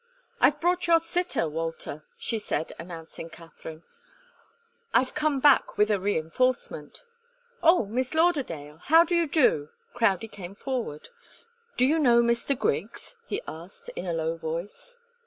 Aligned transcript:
"I've 0.39 0.59
brought 0.59 0.87
your 0.87 0.97
sitter, 0.99 1.47
Walter," 1.47 2.03
she 2.17 2.39
said, 2.39 2.73
announcing 2.79 3.29
Katharine. 3.29 3.83
"I've 4.95 5.13
come 5.13 5.39
back 5.39 5.77
with 5.77 5.91
a 5.91 5.99
reinforcement." 5.99 7.03
"Oh, 7.61 7.85
Miss 7.85 8.15
Lauderdale, 8.15 8.77
how 8.77 9.03
do 9.03 9.15
you 9.15 9.27
do?" 9.27 9.69
Crowdie 9.93 10.27
came 10.27 10.55
forward. 10.55 11.09
"Do 11.77 11.85
you 11.85 11.99
know 11.99 12.23
Mr. 12.23 12.57
Griggs?" 12.57 13.15
he 13.27 13.43
asked 13.47 13.89
in 13.89 14.07
a 14.07 14.13
low 14.13 14.37
voice. 14.37 14.97